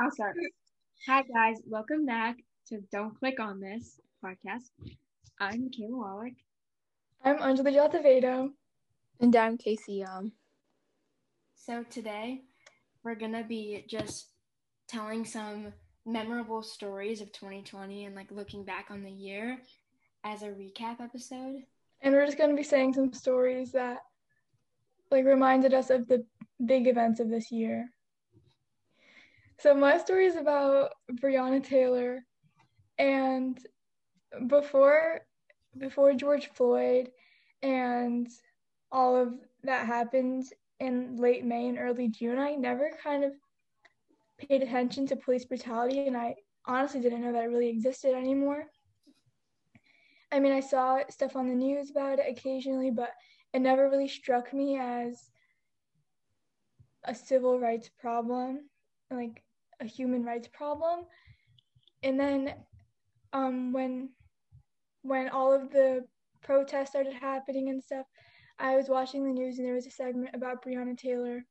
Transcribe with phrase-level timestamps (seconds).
[0.00, 0.36] I'll start.
[1.06, 2.36] Hi guys, welcome back
[2.68, 4.70] to Don't Click on This podcast.
[5.38, 6.32] I'm Kayla Wallach.
[7.24, 8.50] I'm Anjali Jatavedo.
[9.20, 10.32] And I'm Casey Young.
[11.54, 12.42] So today
[13.04, 14.26] we're gonna be just
[14.88, 15.72] telling some
[16.04, 19.58] memorable stories of 2020 and like looking back on the year
[20.24, 21.62] as a recap episode.
[22.00, 23.98] And we're just gonna be saying some stories that
[25.12, 26.24] like reminded us of the
[26.64, 27.91] big events of this year.
[29.62, 30.90] So my story is about
[31.20, 32.24] Breonna Taylor
[32.98, 33.56] and
[34.48, 35.20] before
[35.78, 37.12] before George Floyd
[37.62, 38.26] and
[38.90, 40.46] all of that happened
[40.80, 43.34] in late May and early June, I never kind of
[44.36, 46.34] paid attention to police brutality and I
[46.66, 48.64] honestly didn't know that it really existed anymore.
[50.32, 53.12] I mean, I saw stuff on the news about it occasionally, but
[53.54, 55.30] it never really struck me as
[57.04, 58.68] a civil rights problem,
[59.08, 59.44] like
[59.82, 61.06] a human rights problem.
[62.02, 62.54] And then
[63.32, 64.10] um, when
[65.02, 66.04] when all of the
[66.42, 68.06] protests started happening and stuff,
[68.58, 71.44] I was watching the news and there was a segment about Breonna Taylor.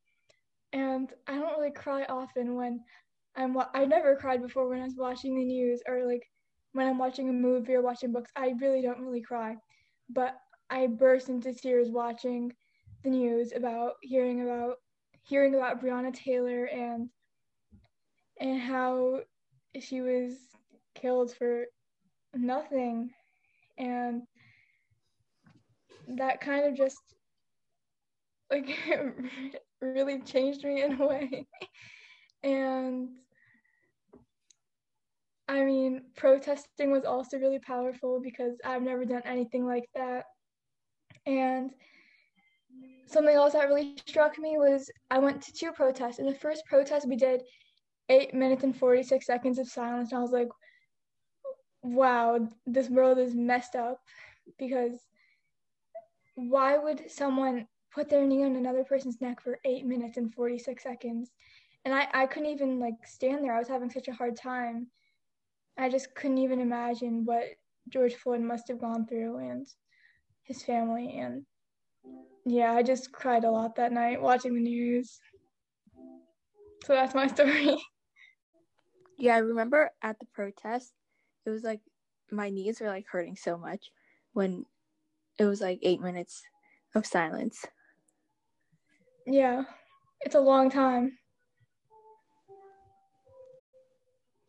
[0.73, 2.81] And I don't really cry often when
[3.35, 6.23] I'm wa- I never cried before when I was watching the news or like
[6.73, 8.31] when I'm watching a movie or watching books.
[8.35, 9.57] I really don't really cry.
[10.09, 10.35] But
[10.69, 12.53] I burst into tears watching
[13.03, 14.77] the news about hearing about
[15.23, 17.09] hearing about Breonna Taylor and
[18.41, 19.21] and how
[19.79, 20.33] she was
[20.95, 21.65] killed for
[22.33, 23.11] nothing.
[23.77, 24.23] And
[26.17, 26.97] that kind of just
[28.51, 28.75] like
[29.81, 31.47] really changed me in a way.
[32.43, 33.09] And
[35.47, 40.23] i mean protesting was also really powerful because i've never done anything like that.
[41.25, 41.71] And
[43.05, 46.63] something else that really struck me was i went to two protests in the first
[46.65, 47.41] protest we did
[48.11, 50.49] eight minutes and 46 seconds of silence and i was like
[51.83, 54.01] wow, this world is messed up
[54.59, 55.05] because
[56.35, 60.81] why would someone put their knee on another person's neck for eight minutes and 46
[60.81, 61.31] seconds?
[61.83, 63.55] And I, I couldn't even like stand there.
[63.55, 64.87] I was having such a hard time.
[65.77, 67.43] I just couldn't even imagine what
[67.89, 69.65] George Floyd must have gone through and
[70.43, 71.17] his family.
[71.17, 71.43] And
[72.45, 75.19] yeah, I just cried a lot that night watching the news.
[76.85, 77.77] So that's my story.
[79.21, 80.93] Yeah, I remember at the protest,
[81.45, 81.79] it was like
[82.31, 83.91] my knees were like hurting so much
[84.33, 84.65] when
[85.37, 86.41] it was like eight minutes
[86.95, 87.63] of silence.
[89.27, 89.65] Yeah,
[90.21, 91.19] it's a long time.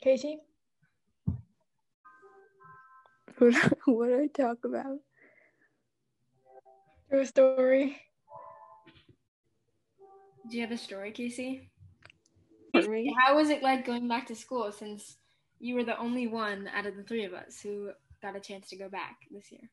[0.03, 0.41] Casey?
[3.39, 3.55] What,
[3.85, 5.01] what did I talk about?
[7.11, 8.01] Your story.
[10.49, 11.72] Do you have a story, Casey?
[13.19, 15.17] How was it like going back to school since
[15.59, 17.91] you were the only one out of the three of us who
[18.23, 19.69] got a chance to go back this year?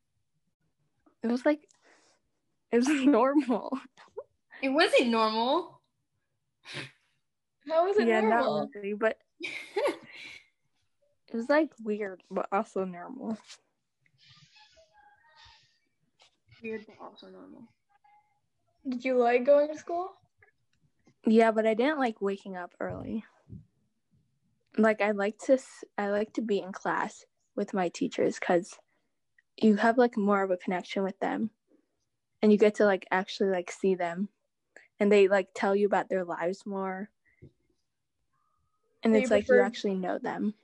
[1.24, 1.68] It was like,
[2.72, 3.78] it was normal.
[4.62, 5.80] It wasn't normal.
[7.70, 8.60] How was it yeah, normal?
[8.60, 9.96] not really, but it
[11.34, 13.38] was like weird, but also normal.
[16.62, 17.64] Weird, but also normal.
[18.88, 20.12] Did you like going to school?
[21.26, 23.26] Yeah, but I didn't like waking up early.
[24.78, 25.58] Like I like to,
[25.98, 27.26] I like to be in class
[27.56, 28.80] with my teachers because
[29.58, 31.52] you have like more of a connection with them,
[32.42, 34.30] and you get to like actually like see them,
[35.00, 37.10] and they like tell you about their lives more,
[39.04, 40.56] and So you it's like you actually know them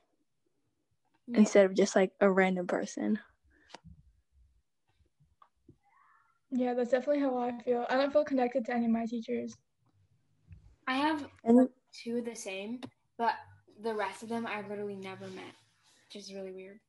[1.28, 1.38] Yeah.
[1.40, 3.20] instead of just like a random person.
[6.52, 7.86] Yeah, that's definitely how I feel.
[7.90, 9.56] I don't feel connected to any of my teachers.
[10.88, 12.82] I have And two the same,
[13.18, 13.34] but
[13.82, 15.56] the rest of them I've literally never met,
[16.08, 16.80] which is really weird.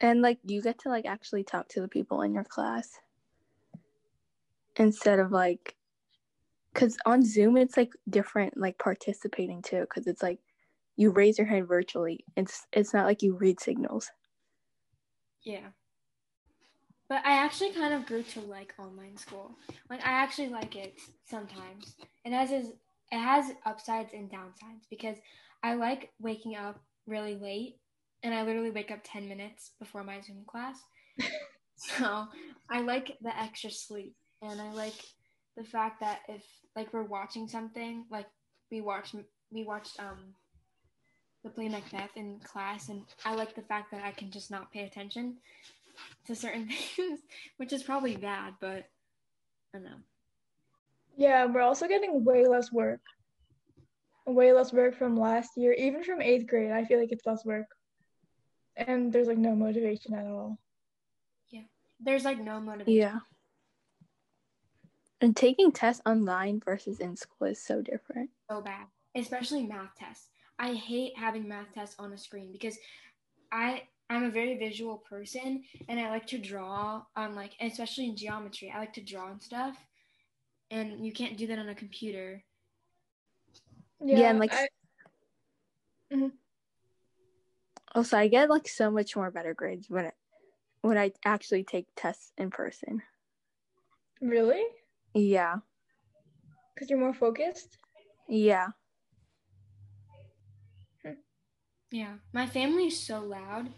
[0.00, 2.98] and like you get to like actually talk to the people in your class
[4.76, 5.76] instead of like
[6.72, 10.40] because on zoom it's like different like participating too because it's like
[10.96, 14.10] you raise your hand virtually it's it's not like you read signals
[15.42, 15.68] Yeah.
[17.14, 19.52] But I actually kind of grew to like online school.
[19.88, 21.94] Like I actually like it sometimes.
[22.24, 22.70] It has its,
[23.12, 25.18] it has upsides and downsides because
[25.62, 27.76] I like waking up really late
[28.24, 30.80] and I literally wake up 10 minutes before my Zoom class.
[31.76, 32.26] so,
[32.68, 35.00] I like the extra sleep and I like
[35.56, 36.42] the fact that if
[36.74, 38.26] like we're watching something, like
[38.72, 39.14] we watched
[39.52, 40.34] we watched um
[41.44, 44.72] the play Macbeth in class and I like the fact that I can just not
[44.72, 45.36] pay attention
[46.26, 47.20] to certain things,
[47.56, 48.84] which is probably bad, but
[49.74, 49.96] I don't know.
[51.16, 53.00] Yeah, we're also getting way less work.
[54.26, 55.72] way less work from last year.
[55.72, 57.66] Even from eighth grade, I feel like it's less work.
[58.76, 60.58] And there's like no motivation at all.
[61.50, 61.62] Yeah.
[62.00, 62.94] There's like no motivation.
[63.00, 63.18] Yeah.
[65.20, 68.30] And taking tests online versus in school is so different.
[68.50, 70.28] so bad, especially math tests.
[70.58, 72.76] I hate having math tests on a screen because
[73.52, 78.16] I I'm a very visual person and I like to draw on like especially in
[78.16, 78.72] geometry.
[78.74, 79.76] I like to draw and stuff.
[80.70, 82.42] And you can't do that on a computer.
[84.00, 84.68] Yeah, and, like, I,
[86.12, 86.28] mm-hmm.
[87.94, 90.14] Also, I get like so much more better grades when it
[90.82, 93.02] when I actually take tests in person.
[94.20, 94.62] really?
[95.14, 95.56] Yeah.
[96.74, 97.78] Because you're more focused?
[98.28, 98.68] Yeah.
[101.90, 102.14] Yeah.
[102.32, 103.68] My family is so loud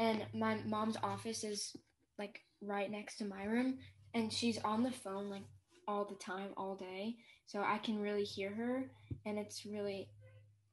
[0.00, 1.76] and my mom's office is
[2.18, 3.78] like right next to my room
[4.14, 5.44] and she's on the phone like
[5.86, 7.16] all the time all day.
[7.46, 8.90] So I can really hear her
[9.26, 10.08] and it's really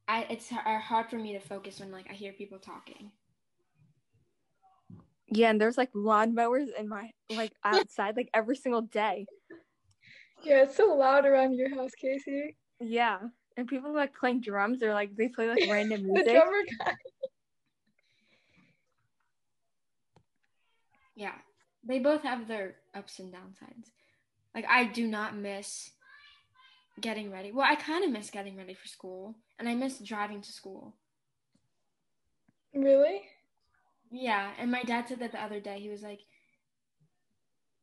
[0.08, 3.12] I it's uh, hard for me to focus when like I hear people talking.
[5.30, 9.26] Yeah, and there's like lawnmowers in my like outside like every single day.
[10.44, 12.56] Yeah, it's so loud around your house, Casey.
[12.80, 13.18] Yeah.
[13.58, 16.34] And people like playing drums or like they play like random the music.
[16.34, 16.94] drummer guy.
[21.18, 21.34] Yeah.
[21.84, 23.90] They both have their ups and downsides.
[24.54, 25.92] Like I do not miss
[27.02, 27.52] getting ready.
[27.52, 30.96] Well, I kind of miss getting ready for school and I miss driving to school.
[32.74, 33.24] Really?
[34.12, 35.80] Yeah, and my dad said that the other day.
[35.80, 36.20] He was like,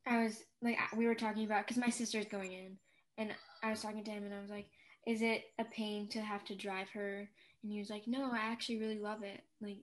[0.06, 2.76] I was like, we were talking about because my sister's going in,
[3.18, 4.66] and I was talking to him, and I was like,
[5.06, 7.28] "Is it a pain to have to drive her?"
[7.62, 9.42] And he was like, "No, I actually really love it.
[9.60, 9.78] Like,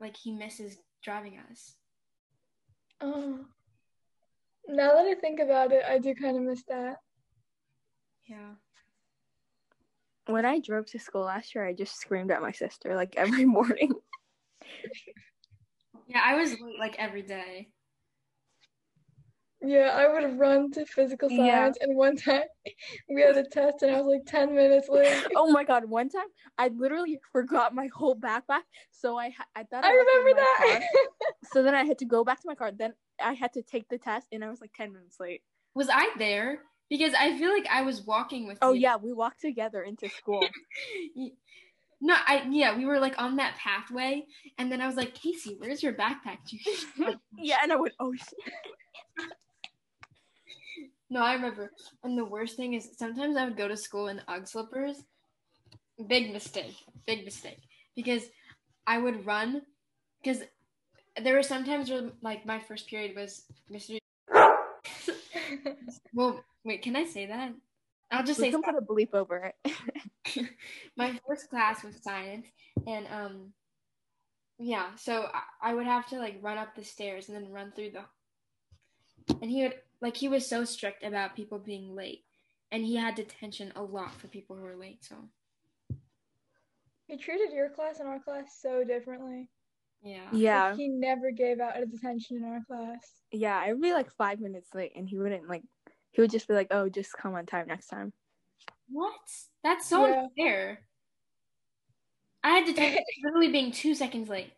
[0.00, 1.74] like he misses driving us."
[3.00, 3.44] Oh.
[4.66, 6.96] Now that I think about it, I do kind of miss that.
[8.28, 8.54] Yeah.
[10.26, 13.44] When I drove to school last year, I just screamed at my sister like every
[13.46, 13.92] morning.
[16.06, 17.68] Yeah, I was late like every day.
[19.60, 21.36] Yeah, I would run to physical Yeah.
[21.36, 22.42] science, and one time
[23.08, 25.24] we had a test, and I was like 10 minutes late.
[25.36, 25.84] oh my god!
[25.86, 26.26] One time,
[26.56, 28.62] I literally forgot my whole backpack,
[28.92, 30.56] so I I thought I left it in remember that.
[30.68, 30.80] car.
[31.52, 32.70] So then I had to go back to my car.
[32.72, 35.42] Then I had to take the test, and I was like ten minutes late.
[35.74, 36.58] Was I there?
[36.88, 38.58] Because I feel like I was walking with.
[38.62, 38.80] Oh you.
[38.82, 40.44] yeah, we walked together into school.
[42.00, 44.24] No, I yeah, we were like on that pathway,
[44.56, 46.38] and then I was like, Casey, where's your backpack?
[47.36, 48.54] Yeah, and I went, oh shit.
[51.10, 51.72] No, I remember.
[52.04, 55.02] And the worst thing is sometimes I would go to school in UGG slippers.
[56.06, 56.76] Big mistake.
[57.06, 57.60] Big mistake.
[57.96, 58.24] Because
[58.86, 59.62] I would run
[60.22, 60.42] because
[61.22, 63.98] there were sometimes where like my first period was Mr.
[66.14, 67.52] Well, wait, can I say that?
[68.10, 70.46] I'll just We say can put a bleep over it.
[70.96, 72.46] my first class was science
[72.86, 73.52] and um
[74.58, 77.72] yeah so I, I would have to like run up the stairs and then run
[77.74, 78.02] through the
[79.42, 82.24] and he would like he was so strict about people being late
[82.70, 85.16] and he had detention a lot for people who were late so
[87.06, 89.48] He treated your class and our class so differently.
[90.02, 93.00] yeah yeah, Like, he never gave out a detention in our class.
[93.32, 93.58] yeah.
[93.58, 95.62] I would be like five minutes late, and he wouldn't like.
[96.12, 98.12] He would just be like, "Oh, just come on time next time."
[98.90, 99.12] what
[99.62, 100.22] that's so Yeah.
[100.22, 100.80] unfair
[102.42, 104.50] i had detention for literally being two seconds late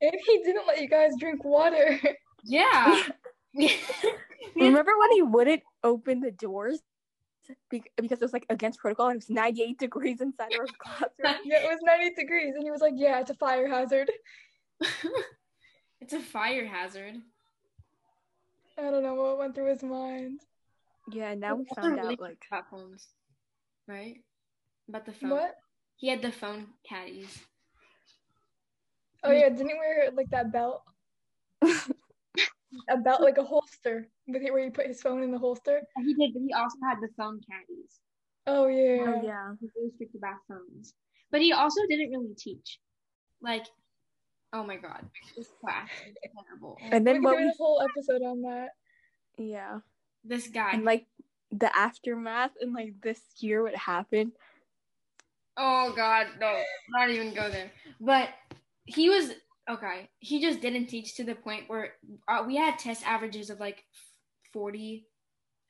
[0.00, 1.98] And he didn't let you guys drink water.
[2.44, 3.02] yeah
[4.56, 6.80] Remember when he wouldn't open the doors
[7.70, 11.40] because it was like against protocol and it was 98 degrees inside of our classroom?
[11.44, 14.10] yeah, it was 98 degrees, and he was like, "Yeah, it's a fire hazard."
[16.00, 17.16] it's a fire hazard
[18.78, 20.40] I don't know what went through his mind.
[21.10, 23.08] Yeah, and now we found out like about phones,
[23.86, 24.16] right?
[24.88, 25.30] About the phone.
[25.30, 25.56] What?
[25.96, 27.38] He had the phone caddies.
[29.22, 30.82] Oh yeah, didn't he wear like that belt?
[32.88, 35.80] A belt like a holster, with it where you put his phone in the holster.
[35.96, 38.00] He did, but he also had the phone caddies.
[38.46, 39.04] Oh yeah.
[39.06, 39.52] oh yeah.
[39.60, 40.94] He was really strict about phones.
[41.30, 42.78] But he also didn't really teach.
[43.42, 43.66] Like,
[44.52, 45.04] oh my god,
[45.36, 46.14] this class is
[46.48, 46.78] terrible.
[46.80, 48.68] And we then could what do a whole episode on that.
[49.38, 49.80] yeah.
[50.24, 50.72] This guy.
[50.72, 51.06] And like
[51.52, 54.32] the aftermath and like this year what happened.
[55.56, 57.70] oh god, no, not even go there.
[58.00, 58.30] But
[58.84, 59.32] he was
[59.68, 60.08] okay.
[60.18, 61.94] He just didn't teach to the point where
[62.28, 63.84] uh, we had test averages of like
[64.52, 65.06] forty,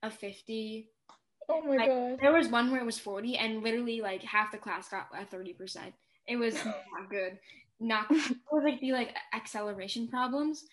[0.03, 0.91] of fifty.
[1.49, 2.19] Oh my Like, god.
[2.21, 5.25] There was one where it was 40 and literally like half the class got a
[5.25, 5.93] 30%.
[6.27, 7.39] It was not good.
[7.79, 10.65] Not it would like be like acceleration problems.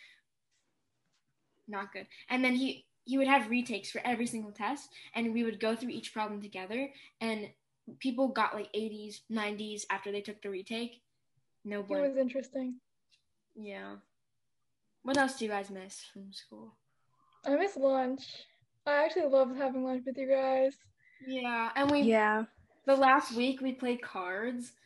[1.68, 2.08] Not good.
[2.30, 5.76] And then he he would have retakes for every single test and we would go
[5.76, 6.90] through each problem together
[7.20, 7.50] and
[8.00, 11.02] people got like 80s, 90s after they took the retake.
[11.66, 12.76] No It was interesting.
[13.56, 13.96] Yeah.
[15.04, 16.76] What else do you guys miss from school?
[17.46, 18.22] I miss lunch.
[18.86, 20.74] I actually loved having lunch with you guys.
[21.28, 22.46] Yeah, and we Yeah.
[22.86, 24.72] the last week we played cards.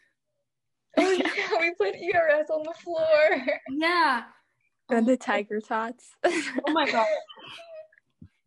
[1.00, 3.46] Oh yeah, we played ERS on the floor.
[3.70, 4.24] Yeah.
[4.90, 6.10] And the tiger tots.
[6.24, 7.06] oh my god.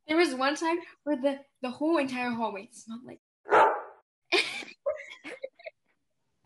[0.08, 3.20] There was one time where the the whole entire hallway smelled like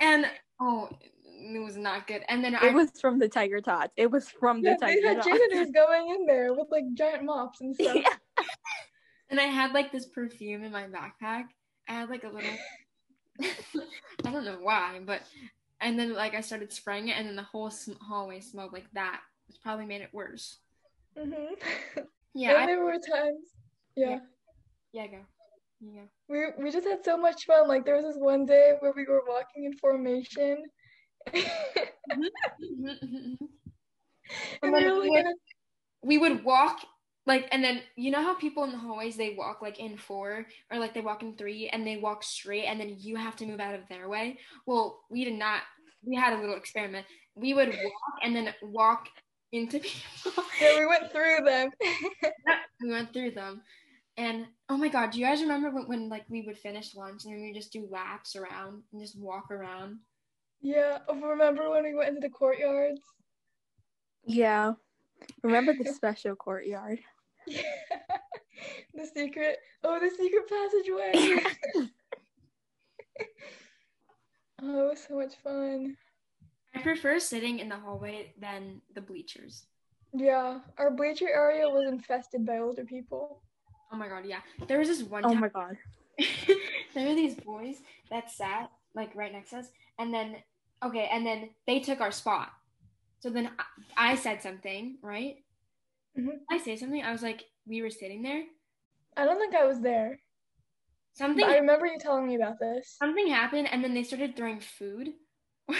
[0.00, 0.26] and
[0.60, 0.90] oh
[1.44, 2.22] it was not good.
[2.28, 3.92] And then I it was from the tiger tots.
[3.96, 5.28] It was from the Yeah, they tiger had tots.
[5.28, 7.96] janitors going in there with like giant mops and stuff.
[7.96, 8.44] Yeah.
[9.30, 11.44] and I had like this perfume in my backpack.
[11.88, 12.50] I had like a little
[14.24, 15.22] I don't know why, but
[15.80, 18.90] and then like I started spraying it and then the whole sm- hallway smelled like
[18.94, 19.20] that.
[19.48, 20.58] It's probably made it worse.
[21.18, 21.32] hmm
[22.36, 23.52] Yeah, and I, there were times.
[23.96, 24.18] Yeah.
[24.92, 25.18] yeah, go.
[25.80, 26.02] Yeah.
[26.28, 27.68] We we just had so much fun.
[27.68, 30.64] Like there was this one day where we were walking in formation.
[31.32, 31.44] And
[34.62, 35.26] then we would,
[36.02, 36.80] we would walk
[37.26, 40.46] like and then you know how people in the hallways they walk like in four
[40.70, 43.46] or like they walk in three and they walk straight and then you have to
[43.46, 44.38] move out of their way?
[44.66, 45.62] Well we did not
[46.06, 47.06] we had a little experiment.
[47.34, 49.08] We would walk and then walk
[49.52, 50.44] into people.
[50.60, 51.70] Yeah, we went through them.
[52.82, 53.62] we went through them.
[54.16, 57.24] And oh my god do you guys remember when, when like we would finish lunch
[57.24, 59.98] and then we would just do laps around and just walk around
[60.64, 60.98] yeah.
[61.08, 63.00] oh, Remember when we went into the courtyards?
[64.26, 64.72] Yeah.
[65.42, 66.98] Remember the special courtyard?
[67.46, 67.60] Yeah.
[68.94, 69.58] the secret.
[69.84, 71.42] Oh, the secret passageway.
[74.62, 75.96] oh, it was so much fun.
[76.74, 79.66] i prefer sitting in the hallway than the bleachers
[80.12, 83.42] Yeah, our bleacher area was infested by older people.
[83.92, 85.24] oh my god yeah there was this one.
[85.24, 85.76] Oh time my god.
[86.94, 87.76] there were these boys
[88.10, 89.68] that sat like right next to us
[89.98, 90.36] and then
[90.84, 92.50] okay and then they took our spot.
[93.20, 93.50] So then
[93.96, 95.36] i, I said something right?
[96.18, 96.38] Mhm.
[96.50, 97.02] i say something?
[97.02, 98.44] I was like we were sitting there.
[99.16, 100.18] I don't think I was there,
[101.14, 102.96] something but I remember you telling me about this.
[102.98, 105.12] something happened and then they started throwing food.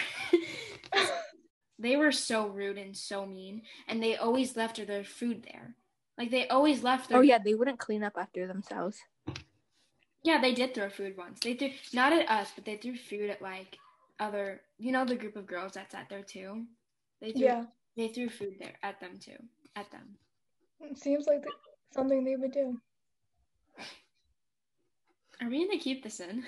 [1.77, 5.75] They were so rude and so mean and they always left their food there.
[6.17, 8.97] Like they always left their Oh yeah, they wouldn't clean up after themselves.
[10.23, 11.41] yeah they did throw food once.
[11.41, 13.77] They threw not at us but they threw food at like
[14.19, 16.65] other you know the group of girls that sat there too
[17.21, 17.65] they threw Yeah,
[17.97, 19.37] They threw food there at them too.
[19.75, 20.17] At them.
[20.81, 21.53] it seems like th-
[21.93, 22.79] something they would do.
[25.41, 26.45] Are we gonna keep this in?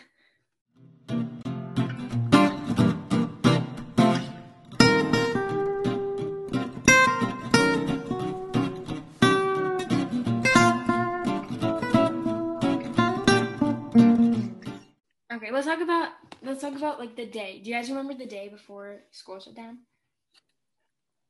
[15.32, 16.10] Okay, let's talk about
[16.44, 17.60] let's talk about like the day.
[17.64, 19.80] Do you guys remember the day before school shut down?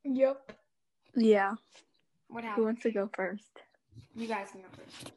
[0.04, 0.52] Yep.
[1.16, 1.54] Yeah.
[2.28, 2.56] What happened?
[2.62, 3.62] Who wants to go first?
[4.14, 5.12] You guys can go first.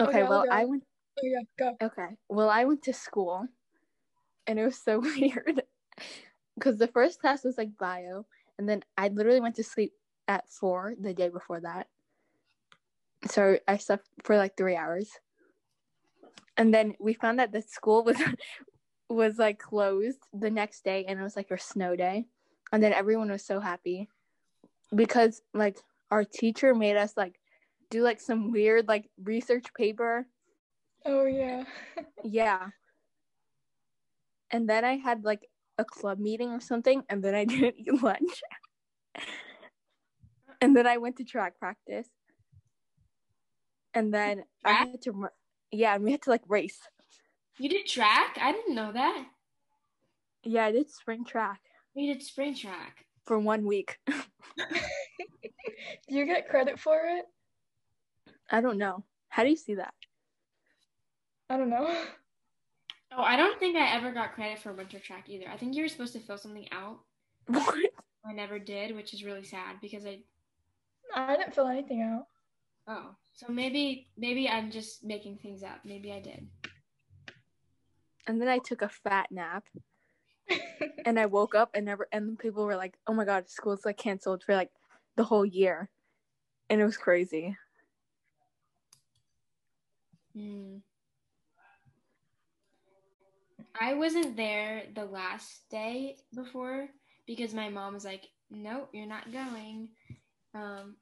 [0.00, 0.50] Okay, Okay, well go.
[0.50, 0.82] I went
[1.16, 1.76] Oh yeah, go.
[1.86, 2.08] okay.
[2.28, 3.46] Well I went to school
[4.46, 5.62] and it was so weird.
[6.60, 8.26] Cause the first class was like bio
[8.58, 9.92] and then I literally went to sleep
[10.28, 11.88] at four the day before that.
[13.28, 15.10] So I slept for like three hours.
[16.56, 18.16] And then we found that the school was
[19.14, 22.26] was like closed the next day and it was like a snow day.
[22.72, 24.08] And then everyone was so happy
[24.94, 25.78] because like
[26.10, 27.38] our teacher made us like
[27.90, 30.26] do like some weird like research paper.
[31.04, 31.64] Oh yeah.
[32.24, 32.68] Yeah.
[34.50, 38.02] And then I had like a club meeting or something and then I didn't eat
[38.02, 38.42] lunch.
[40.60, 42.08] and then I went to track practice.
[43.92, 45.28] And then I had to
[45.70, 46.80] yeah, and we had to like race.
[47.58, 48.38] You did track?
[48.40, 49.26] I didn't know that.
[50.42, 51.60] Yeah, I did spring track
[51.94, 53.06] You did spring track.
[53.24, 53.98] for one week.
[54.06, 54.14] Do
[56.08, 57.24] you get credit for it?
[58.50, 59.04] I don't know.
[59.28, 59.94] How do you see that?
[61.48, 61.86] I don't know.
[63.16, 65.46] Oh, I don't think I ever got credit for winter track either.
[65.48, 66.98] I think you were supposed to fill something out.
[67.46, 67.74] What?
[68.26, 70.18] I never did, which is really sad because I
[71.14, 72.26] I didn't fill anything out.
[72.88, 73.14] oh.
[73.34, 75.80] So maybe maybe I'm just making things up.
[75.84, 76.46] Maybe I did.
[78.26, 79.64] And then I took a fat nap
[81.04, 83.98] and I woke up and never and people were like, "Oh my god, school's like
[83.98, 84.70] canceled for like
[85.16, 85.90] the whole year."
[86.70, 87.56] And it was crazy.
[90.34, 90.78] Hmm.
[93.80, 96.88] I wasn't there the last day before
[97.26, 99.88] because my mom was like, "Nope, you're not going."
[100.54, 100.96] Um,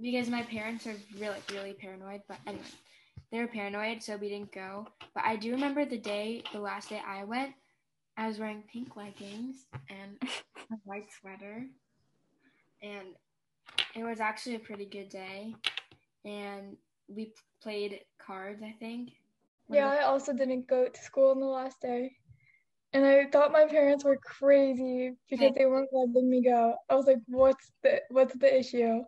[0.00, 2.22] because my parents are really, really paranoid.
[2.28, 2.64] But anyway,
[3.30, 4.86] they were paranoid, so we didn't go.
[5.14, 7.54] But I do remember the day, the last day I went,
[8.16, 10.18] I was wearing pink leggings and
[10.70, 11.66] a white sweater,
[12.82, 13.06] and
[13.94, 15.54] it was actually a pretty good day.
[16.24, 16.76] And
[17.08, 17.32] we
[17.62, 19.10] played cards, I think.
[19.68, 22.12] Yeah, I also didn't go to school on the last day.
[22.92, 26.74] And I thought my parents were crazy because they weren't letting me go.
[26.88, 29.02] I was like, what's the what's the issue?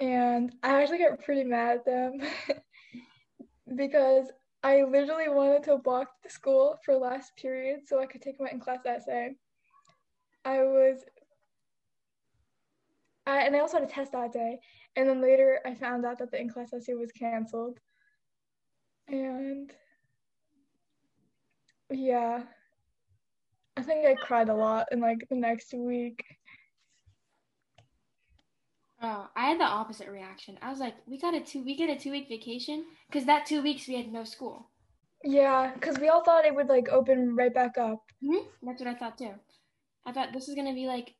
[0.00, 2.20] And I actually got pretty mad at them
[3.76, 4.30] because
[4.62, 8.48] I literally wanted to walk to school for last period so I could take my
[8.50, 9.34] in-class essay.
[10.44, 11.04] I was
[13.26, 14.58] I, and I also had a test that day.
[14.96, 17.78] And then later I found out that the in-class essay was canceled.
[19.06, 19.72] And
[21.90, 22.42] yeah,
[23.76, 26.24] I think I cried a lot in like the next week.
[29.00, 30.58] Oh, I had the opposite reaction.
[30.60, 33.46] I was like, we got a two we get a two week vacation because that
[33.46, 34.70] two weeks we had no school.
[35.24, 38.02] Yeah, because we all thought it would like open right back up.
[38.22, 38.46] Mm-hmm.
[38.62, 39.34] That's what I thought too.
[40.04, 41.14] I thought this is gonna be like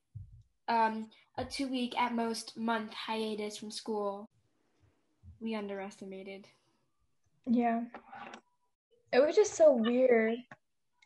[0.68, 4.28] um, a two week at most month hiatus from school.
[5.40, 6.46] We underestimated.
[7.46, 7.82] Yeah.
[9.12, 10.38] It was just so weird.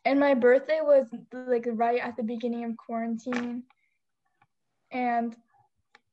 [0.05, 3.63] And my birthday was like right at the beginning of quarantine.
[4.91, 5.35] And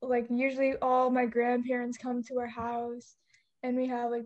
[0.01, 3.15] like usually all my grandparents come to our house
[3.63, 4.25] and we have like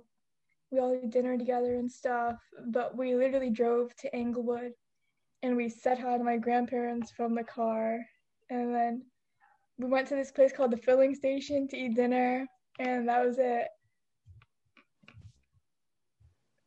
[0.72, 2.38] we all eat dinner together and stuff.
[2.68, 4.72] But we literally drove to Englewood
[5.44, 8.00] and we said hi to my grandparents from the car
[8.50, 9.04] and then
[9.78, 12.48] we went to this place called the filling station to eat dinner
[12.80, 13.68] and that was it.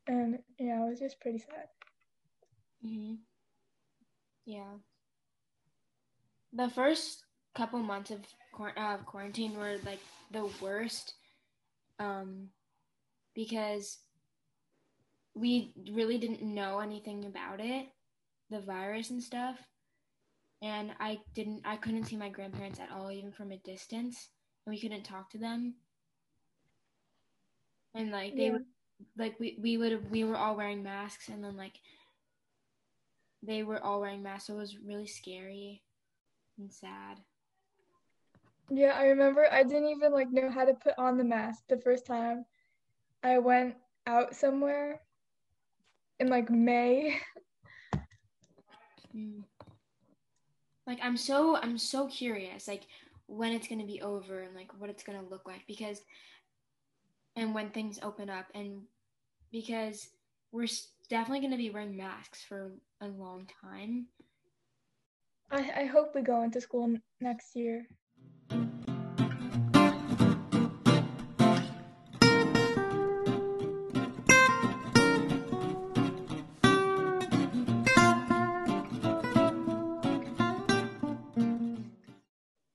[0.06, 1.66] And yeah, it was just pretty sad.
[2.84, 3.14] Mm-hmm.
[4.46, 4.74] Yeah.
[6.52, 7.24] The first
[7.58, 8.20] couple months of
[8.76, 9.98] uh, quarantine were like
[10.30, 11.14] the worst
[11.98, 12.48] um,
[13.34, 13.98] because
[15.34, 17.86] we really didn't know anything about it,
[18.48, 19.56] the virus and stuff.
[20.62, 24.28] And I didn't, I couldn't see my grandparents at all, even from a distance,
[24.64, 25.74] and we couldn't talk to them.
[27.94, 28.52] And like they yeah.
[28.52, 28.64] would,
[29.16, 31.80] like we we would we were all wearing masks, and then like
[33.42, 34.48] they were all wearing masks.
[34.48, 35.82] So it was really scary
[36.58, 37.18] and sad.
[38.70, 41.78] Yeah, I remember I didn't even like know how to put on the mask the
[41.78, 42.44] first time
[43.22, 43.74] I went
[44.06, 45.00] out somewhere
[46.20, 47.18] in like May.
[49.16, 49.42] Mm.
[50.86, 52.82] Like I'm so I'm so curious like
[53.26, 56.02] when it's going to be over and like what it's going to look like because
[57.36, 58.82] and when things open up and
[59.50, 60.08] because
[60.52, 60.66] we're
[61.08, 64.06] definitely going to be wearing masks for a long time.
[65.50, 67.86] I, I hope we go into school next year.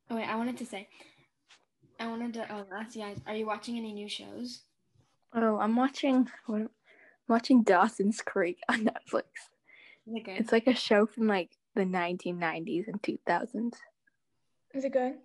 [0.09, 0.87] Oh wait, I wanted to say,
[1.99, 4.61] I wanted to oh, ask you guys, are you watching any new shows?
[5.33, 6.69] Oh, I'm watching what
[7.27, 9.23] watching Dawson's Creek on Netflix.
[10.05, 10.37] Is it good?
[10.37, 13.73] It's like a show from like the 1990s and 2000s.
[14.73, 15.15] Is it good?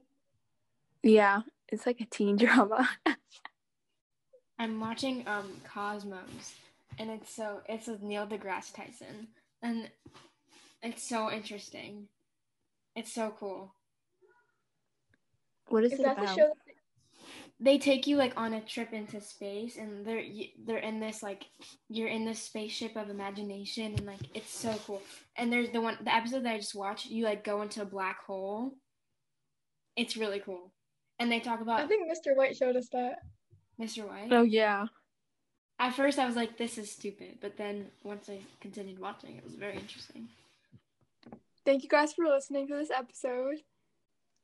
[1.03, 2.89] Yeah, it's like a teen drama.
[4.59, 6.55] I'm watching um Cosmos,
[6.99, 9.29] and it's so it's with Neil deGrasse Tyson,
[9.63, 9.91] and
[10.83, 12.09] it's so interesting.
[12.97, 13.75] It's so cool.
[15.69, 16.37] What is, is it about?
[16.37, 16.53] The
[17.61, 20.23] they take you like on a trip into space and they're
[20.65, 21.47] they're in this like
[21.89, 25.03] you're in this spaceship of imagination and like it's so cool
[25.37, 27.87] and there's the one the episode that i just watched you like go into a
[27.87, 28.75] black hole
[29.97, 30.73] it's really cool
[31.19, 33.21] and they talk about i think mr white showed us that
[33.81, 34.87] mr white oh yeah
[35.79, 39.45] at first i was like this is stupid but then once i continued watching it
[39.45, 40.29] was very interesting
[41.65, 43.57] thank you guys for listening to this episode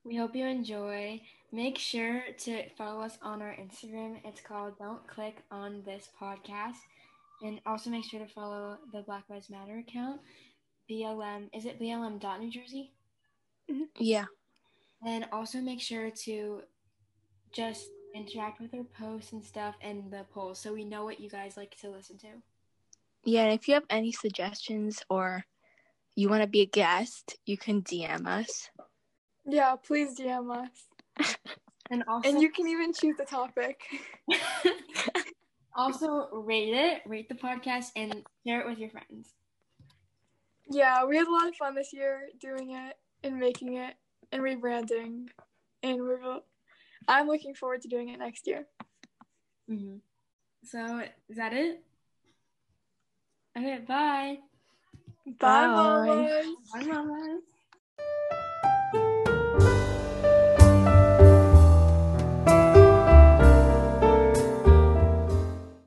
[0.05, 1.21] we hope you enjoy
[1.55, 4.17] Make sure to follow us on our Instagram.
[4.25, 6.79] It's called Don't Click on This Podcast.
[7.45, 10.21] And also make sure to follow the Black Lives Matter account.
[10.91, 12.91] BLM, is it BLM dot New Jersey?
[13.71, 13.85] Mm-hmm.
[14.01, 14.25] Yeah.
[15.07, 16.63] And also make sure to
[17.53, 21.29] just interact with our posts and stuff and the polls so we know what you
[21.29, 22.29] guys like to listen to.
[23.25, 25.45] Yeah, and if you have any suggestions or
[26.15, 28.71] you want to be a guest, you can DM us.
[29.47, 31.37] Yeah, please DM us
[31.91, 33.81] and also and you can even choose the topic.
[35.77, 39.35] also rate it, rate the podcast, and share it with your friends.
[40.71, 43.95] Yeah, we had a lot of fun this year doing it and making it
[44.35, 45.29] and rebranding,
[45.83, 46.41] and we're.
[47.07, 48.67] I'm looking forward to doing it next year.
[49.71, 49.97] Mm-hmm.
[50.65, 51.83] So is that it?
[53.57, 54.39] Okay, bye.
[55.39, 56.55] Bye, bye.
[56.73, 57.43] Bye, mamas.